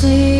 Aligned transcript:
sleep. 0.00 0.37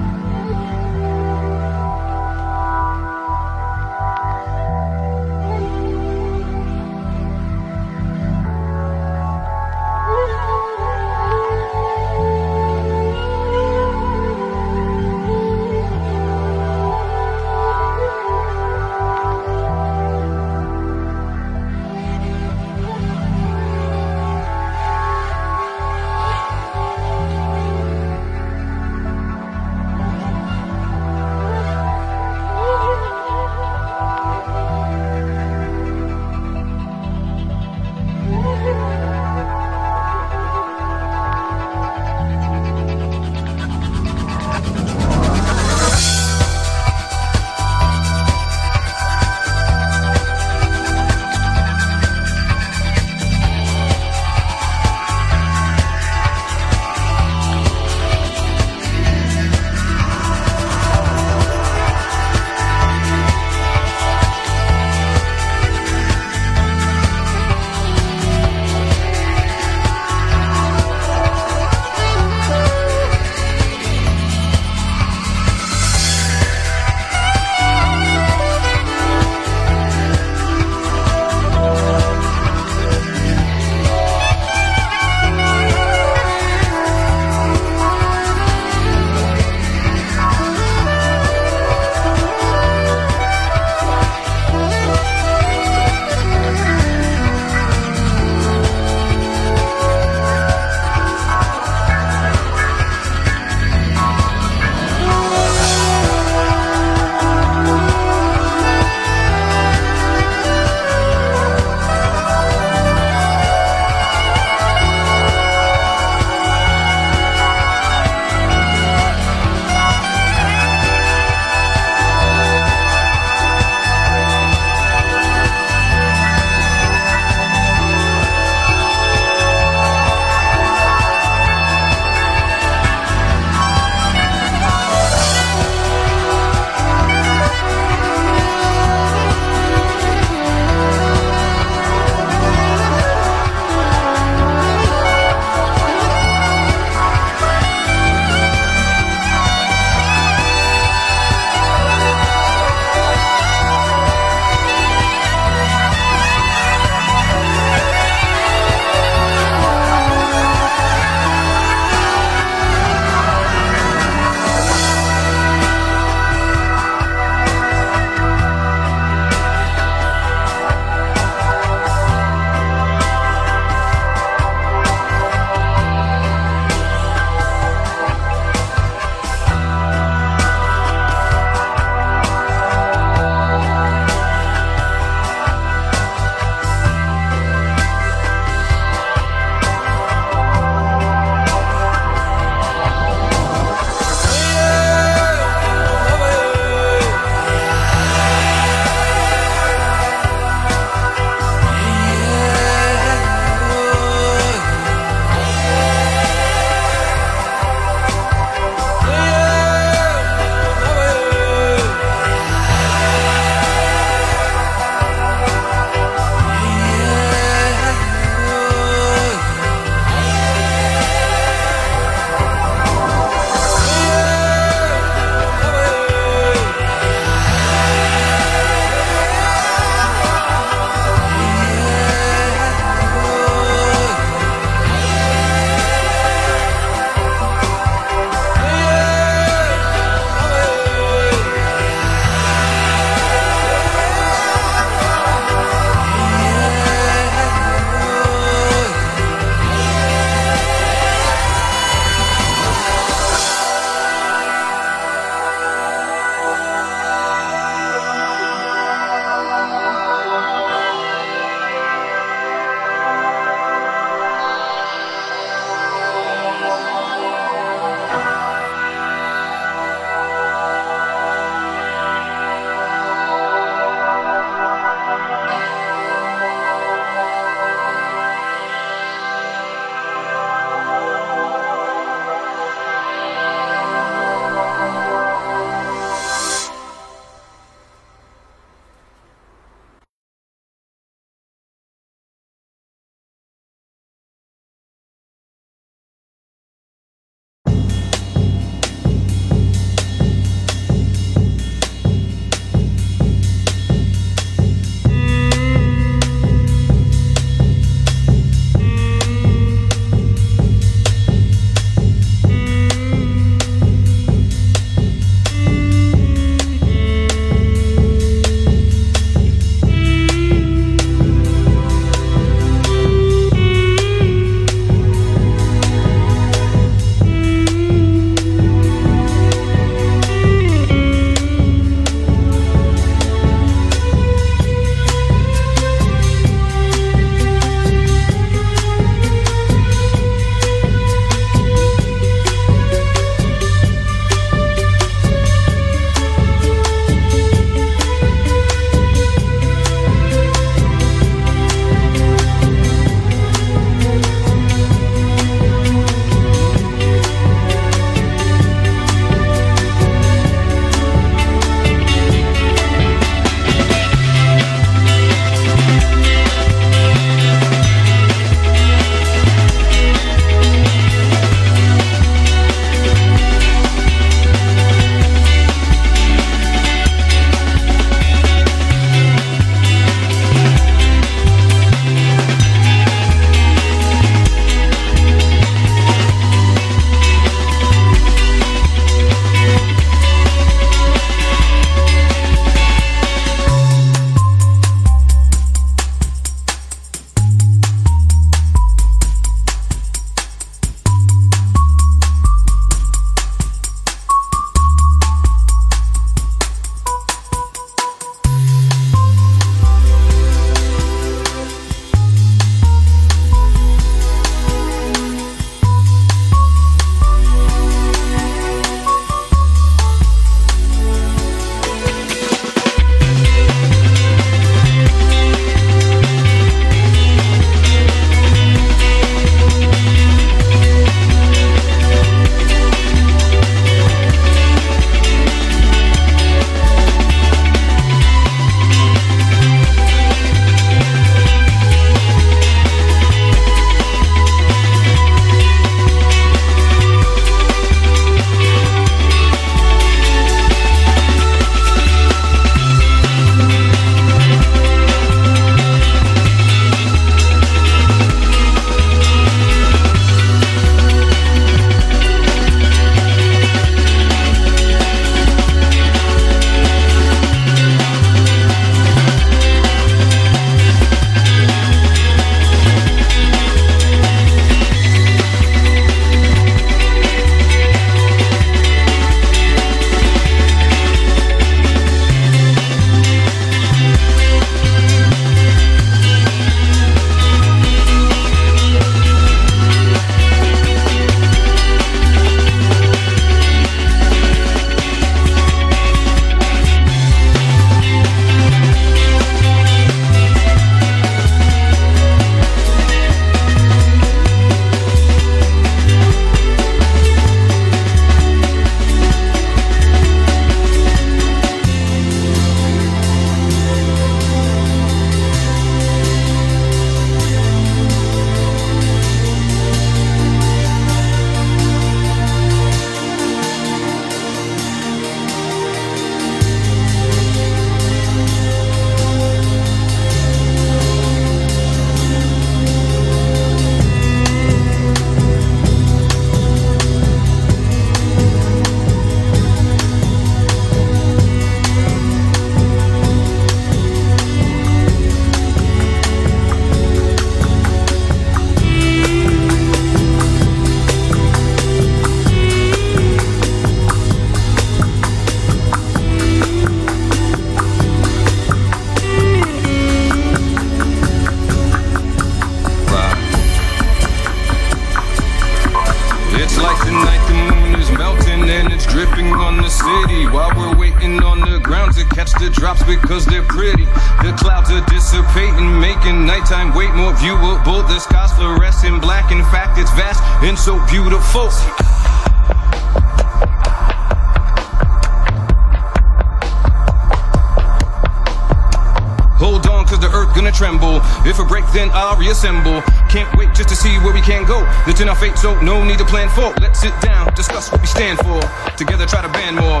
I'll. 592.64 593.00
Can't 593.30 593.48
wait 593.56 593.72
just 593.74 593.88
to 593.88 593.96
see 593.96 594.18
where 594.18 594.34
we 594.34 594.42
can 594.42 594.64
go. 594.64 594.84
It's 595.06 595.20
in 595.20 595.28
our 595.28 595.36
fate, 595.36 595.56
so 595.56 595.80
no 595.80 596.04
need 596.04 596.18
to 596.18 596.26
plan 596.26 596.48
for. 596.50 596.74
Let's 596.80 597.00
sit 597.00 597.14
down, 597.22 597.52
discuss 597.54 597.90
what 597.90 598.00
we 598.00 598.06
stand 598.06 598.38
for. 598.38 598.60
Together, 598.98 599.24
try 599.24 599.40
to 599.40 599.48
band 599.48 599.76
more. 599.76 600.00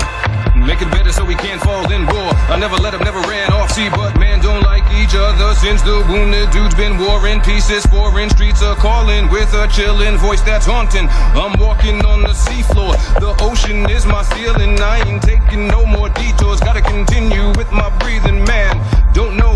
Make 0.60 0.82
it 0.82 0.90
better 0.90 1.10
so 1.12 1.24
we 1.24 1.34
can't 1.36 1.60
fall 1.62 1.90
in 1.90 2.04
war. 2.04 2.30
I 2.52 2.58
never 2.58 2.76
let 2.76 2.92
up, 2.92 3.00
never 3.00 3.20
ran 3.20 3.50
off. 3.52 3.70
See, 3.70 3.88
but 3.88 4.18
man 4.20 4.40
don't 4.40 4.62
like 4.62 4.84
each 4.92 5.14
other 5.14 5.54
since 5.54 5.80
the 5.82 6.04
wounded 6.10 6.50
dude's 6.50 6.74
been 6.74 6.98
war 6.98 7.26
in 7.26 7.40
pieces. 7.40 7.86
Foreign 7.86 8.28
streets 8.28 8.62
are 8.62 8.76
calling 8.76 9.30
with 9.30 9.48
a 9.54 9.66
chilling 9.68 10.18
voice 10.18 10.42
that's 10.42 10.66
haunting. 10.66 11.08
I'm 11.32 11.58
walking 11.58 12.04
on 12.04 12.22
the 12.22 12.36
seafloor. 12.36 12.92
The 13.20 13.32
ocean 13.40 13.88
is 13.88 14.04
my 14.04 14.22
ceiling. 14.22 14.78
I 14.80 15.00
ain't 15.08 15.22
taking 15.22 15.66
no 15.68 15.86
more 15.86 16.10
detours. 16.10 16.60
Gotta 16.60 16.82
continue 16.82 17.48
with 17.56 17.72
my 17.72 17.88
breathing, 18.00 18.29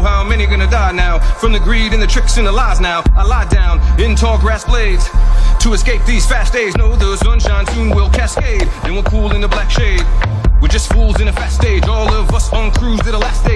how 0.05 0.23
many 0.23 0.47
gonna 0.47 0.71
die 0.71 0.93
now 0.93 1.19
from 1.41 1.53
the 1.53 1.59
greed 1.59 1.95
and 1.95 2.03
the 2.03 2.07
tricks 2.07 2.37
and 2.37 2.47
the 2.47 2.53
lies 2.53 2.79
now. 2.79 3.03
I 3.17 3.25
lie 3.25 3.49
down 3.49 3.81
in 3.99 4.15
tall 4.15 4.39
grass 4.39 4.65
blades 4.65 5.09
to 5.61 5.73
escape 5.73 6.05
these 6.05 6.27
fast 6.27 6.53
days. 6.53 6.77
Know 6.77 6.95
the 6.95 7.17
sunshine 7.17 7.67
soon 7.69 7.91
will 7.91 8.11
cascade 8.11 8.69
and 8.85 8.93
we'll 8.93 9.03
cool 9.05 9.33
in 9.33 9.41
the 9.41 9.49
black 9.49 9.71
shade. 9.71 10.05
We're 10.61 10.69
just 10.69 10.93
fools 10.93 11.21
in 11.21 11.29
a 11.29 11.33
fast 11.33 11.57
stage. 11.57 11.85
All 11.89 12.13
of 12.13 12.35
us 12.35 12.53
on 12.53 12.71
cruise 12.73 13.01
to 13.01 13.13
the 13.13 13.19
last 13.19 13.45
day. 13.47 13.54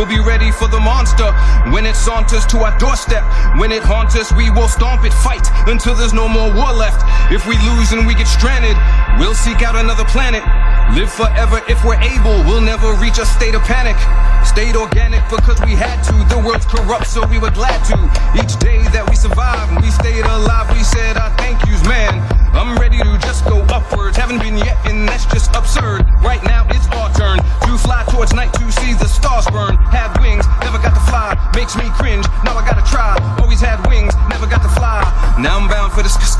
We'll 0.00 0.08
be 0.08 0.18
ready 0.18 0.50
for 0.50 0.66
the 0.66 0.80
monster. 0.80 1.28
When 1.76 1.84
it 1.84 1.94
saunters 1.94 2.46
to 2.46 2.64
our 2.64 2.72
doorstep, 2.78 3.20
when 3.60 3.70
it 3.70 3.82
haunts 3.82 4.16
us, 4.16 4.32
we 4.32 4.48
will 4.48 4.66
stomp 4.66 5.04
it, 5.04 5.12
fight 5.12 5.44
until 5.68 5.94
there's 5.94 6.14
no 6.14 6.26
more 6.26 6.48
war 6.56 6.72
left. 6.72 7.04
If 7.28 7.44
we 7.44 7.60
lose 7.68 7.92
and 7.92 8.06
we 8.08 8.14
get 8.14 8.24
stranded, 8.24 8.80
we'll 9.20 9.36
seek 9.36 9.60
out 9.60 9.76
another 9.76 10.08
planet. 10.08 10.40
Live 10.96 11.12
forever 11.12 11.60
if 11.68 11.84
we're 11.84 12.00
able. 12.00 12.32
We'll 12.48 12.64
never 12.64 12.96
reach 12.96 13.18
a 13.18 13.26
state 13.26 13.54
of 13.54 13.60
panic. 13.68 14.00
Stayed 14.40 14.74
organic 14.74 15.20
because 15.28 15.60
we 15.68 15.76
had 15.76 16.00
to. 16.08 16.16
The 16.32 16.40
world's 16.40 16.64
corrupt, 16.64 17.06
so 17.06 17.26
we 17.28 17.36
were 17.36 17.52
glad 17.52 17.84
to. 17.92 18.00
Each 18.40 18.56
day 18.56 18.80
that 18.96 19.04
we 19.04 19.14
survived, 19.14 19.70
and 19.76 19.84
we 19.84 19.90
stayed 19.92 20.24
alive. 20.24 20.72
We 20.72 20.82
said 20.82 21.20
our 21.20 21.28
thank 21.36 21.60
yous, 21.68 21.84
man. 21.84 22.24
I'm 22.56 22.76
ready 22.80 22.98
to 22.98 23.18
just 23.20 23.44
go 23.44 23.60
upwards. 23.68 24.16
Haven't 24.16 24.40
been 24.40 24.56
yet, 24.56 24.80
and 24.88 25.06
that's 25.06 25.26
just 25.26 25.54
absurd. 25.54 26.08
Right 26.24 26.42
now 26.44 26.66
it's 26.70 26.88
our 26.96 27.12
turn 27.14 27.38
to 27.68 27.78
fly 27.78 28.02
towards 28.08 28.32
night 28.32 28.52
to 28.54 28.72
see 28.72 28.94
the 28.94 29.06
stars 29.06 29.46
burn. 29.52 29.69
Fly. 31.10 31.34
Makes 31.54 31.74
me 31.76 31.90
cringe. 31.98 32.24
Now 32.46 32.54
I 32.56 32.62
gotta 32.64 32.86
try. 32.86 33.18
Always 33.42 33.60
had 33.60 33.82
wings, 33.90 34.14
never 34.30 34.46
got 34.46 34.62
to 34.62 34.70
fly. 34.78 35.02
Now 35.38 35.58
I'm 35.58 35.68
bound 35.68 35.92
for 35.92 36.02
the 36.02 36.08
sk 36.08 36.22
sk 36.22 36.39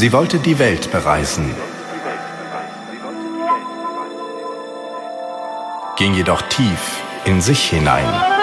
Sie 0.00 0.14
wollte 0.14 0.38
die 0.38 0.58
Welt 0.58 0.90
bereisen, 0.90 1.54
ging 5.98 6.14
jedoch 6.14 6.40
tief 6.48 7.02
in 7.26 7.42
sich 7.42 7.68
hinein. 7.68 8.39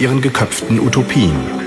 Ihren 0.00 0.20
geköpften 0.20 0.80
Utopien. 0.80 1.59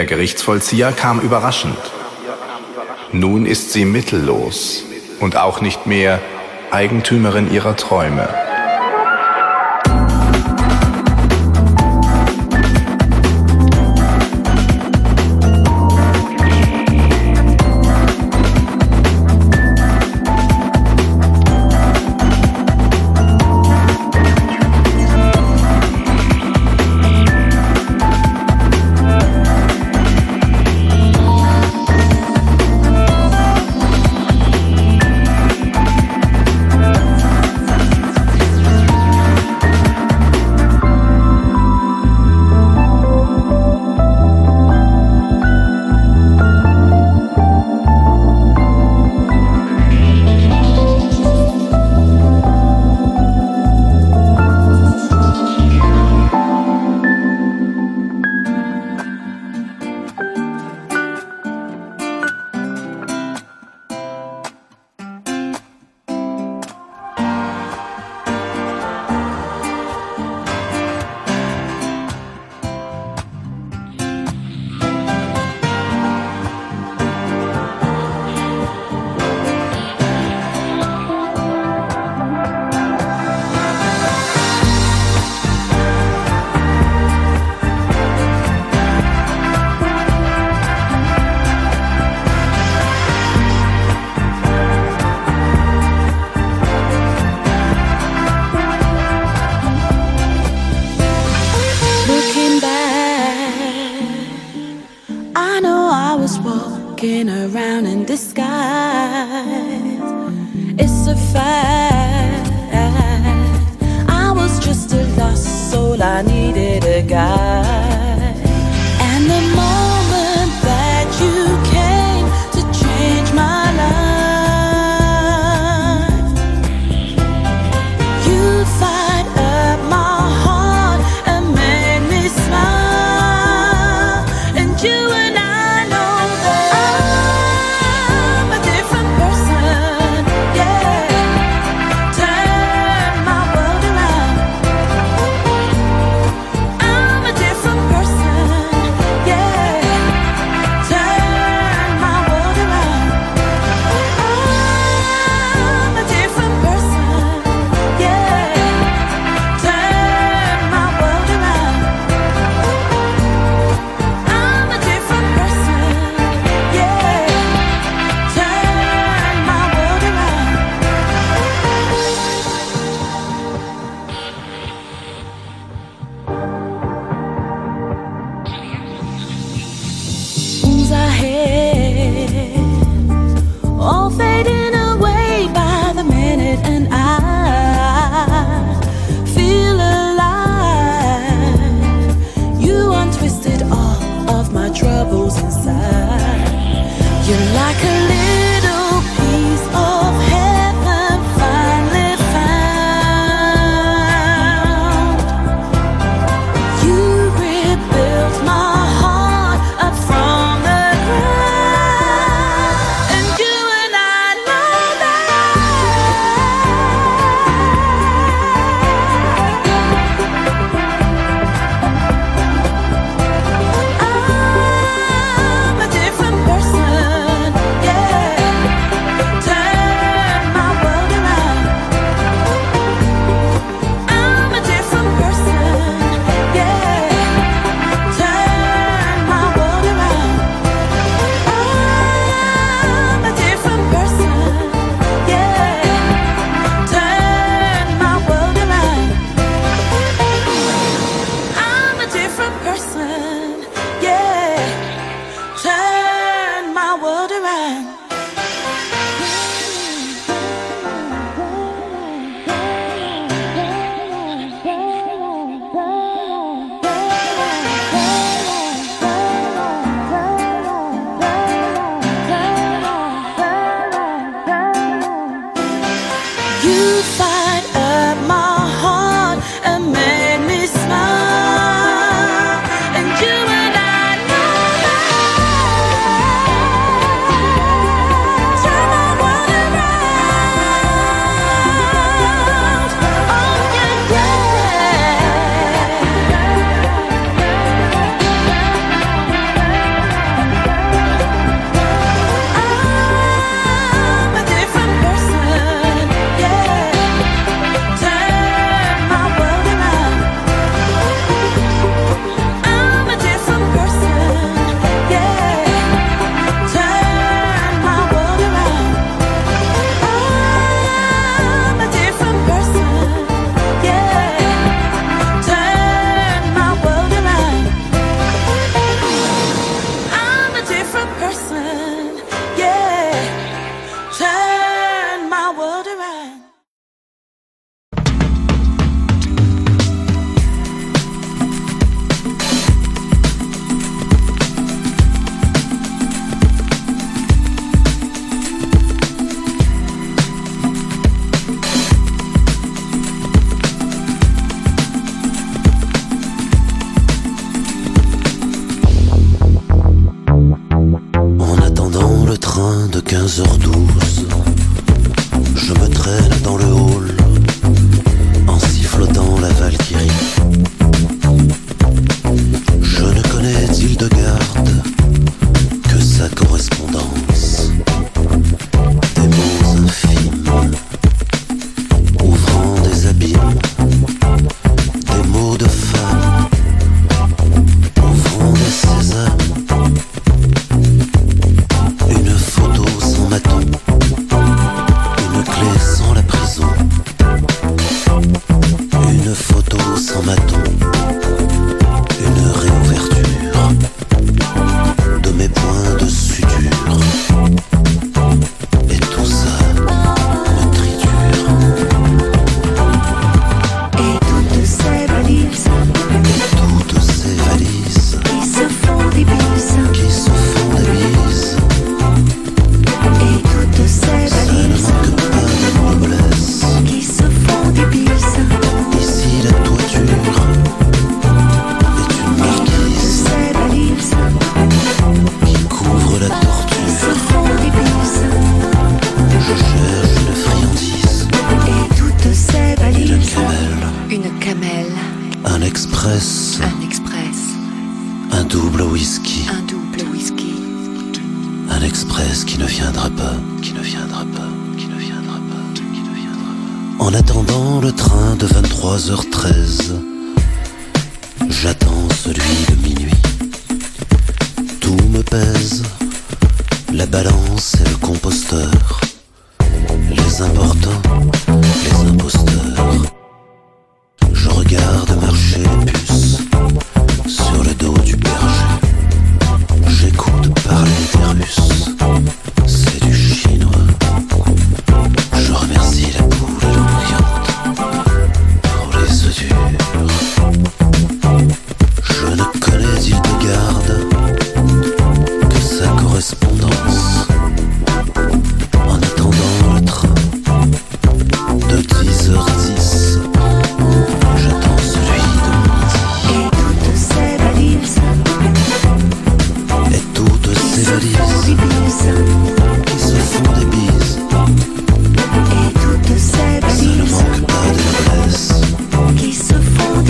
Der 0.00 0.06
Gerichtsvollzieher 0.06 0.92
kam 0.92 1.20
überraschend. 1.20 1.76
Nun 3.12 3.44
ist 3.44 3.74
sie 3.74 3.84
mittellos 3.84 4.82
und 5.20 5.36
auch 5.36 5.60
nicht 5.60 5.86
mehr 5.86 6.20
Eigentümerin 6.70 7.52
ihrer 7.52 7.76
Träume. 7.76 8.26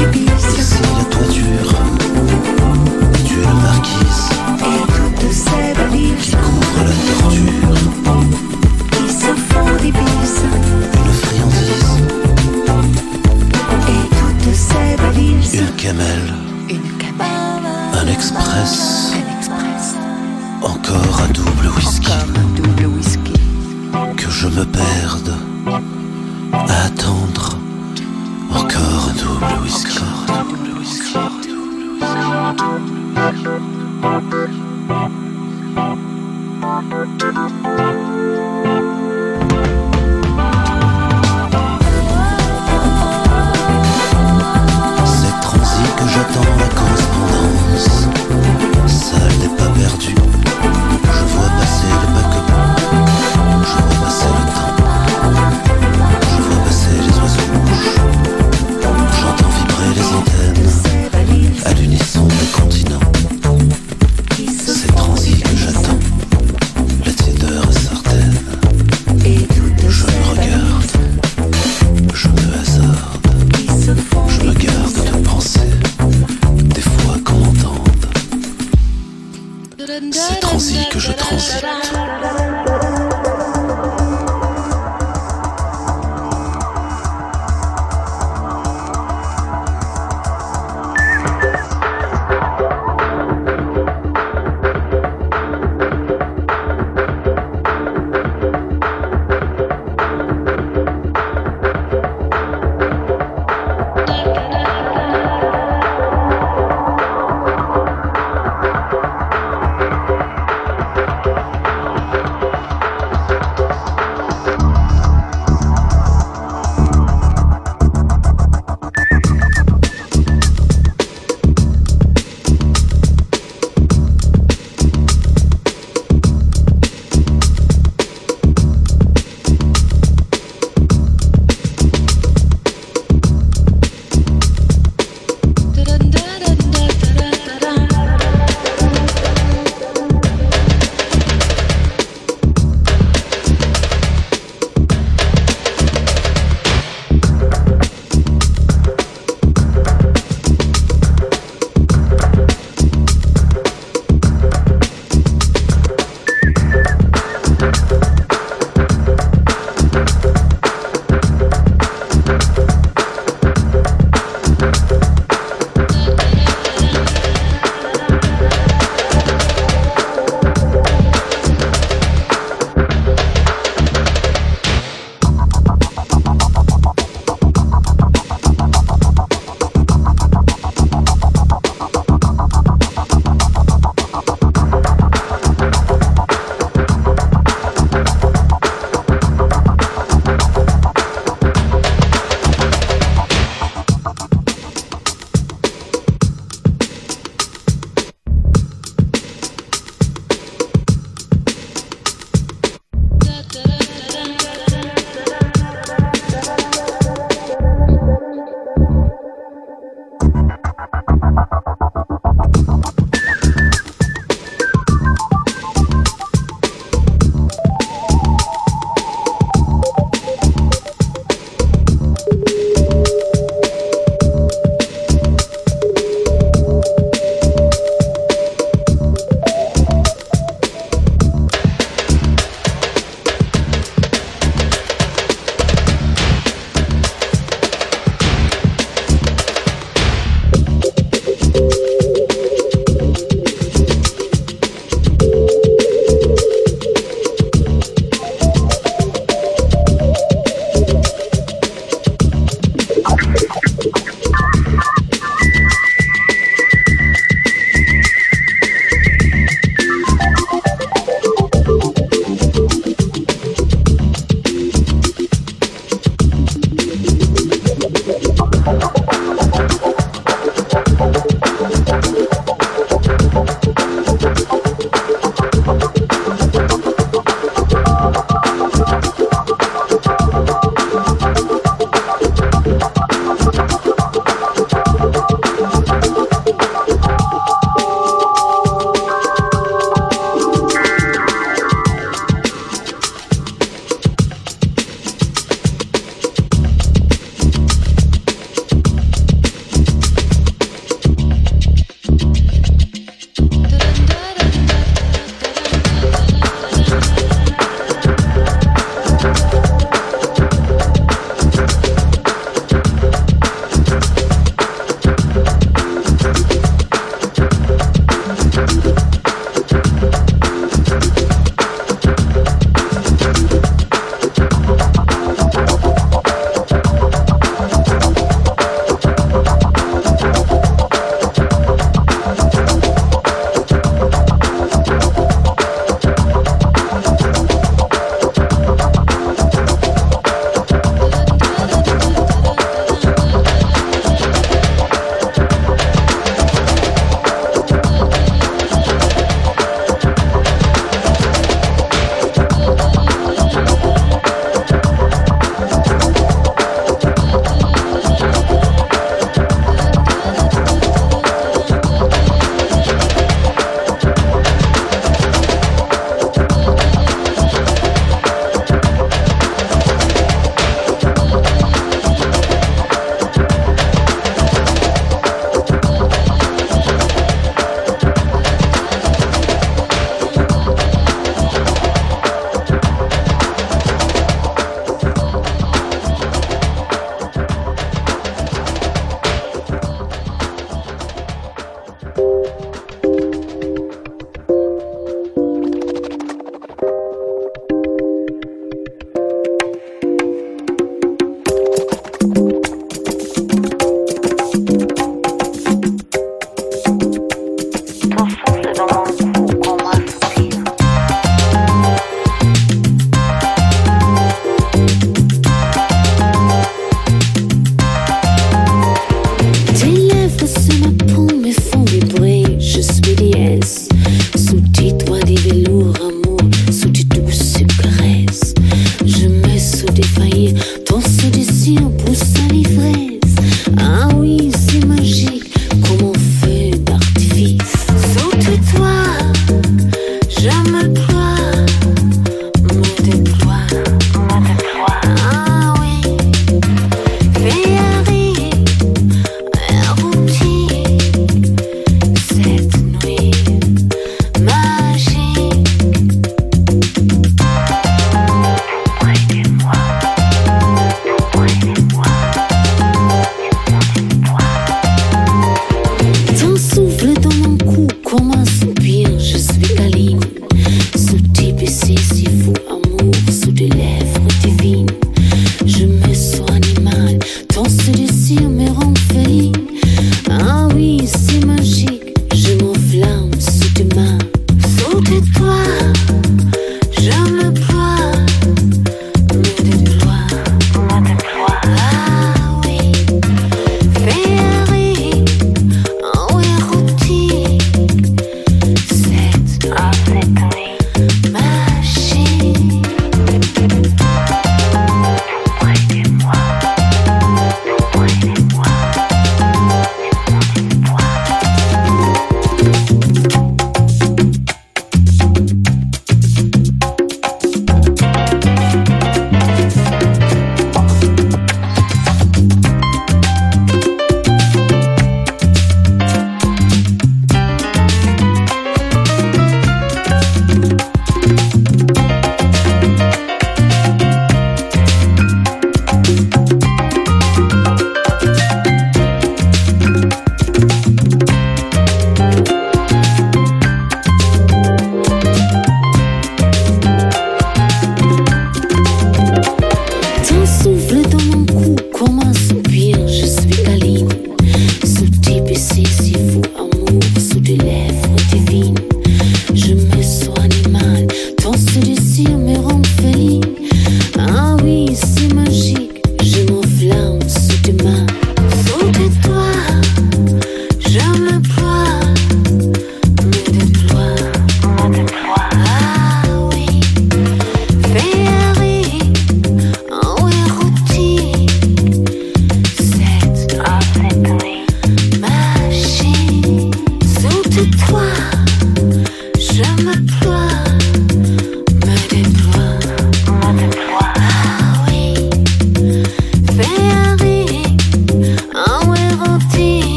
Des 0.00 0.06
bises 0.06 0.58
Ici 0.58 0.82
la 0.96 1.04
toiture, 1.04 1.69